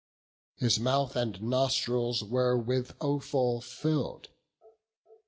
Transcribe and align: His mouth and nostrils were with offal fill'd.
His 0.55 0.79
mouth 0.79 1.15
and 1.15 1.39
nostrils 1.43 2.23
were 2.23 2.57
with 2.57 2.95
offal 2.99 3.61
fill'd. 3.61 4.29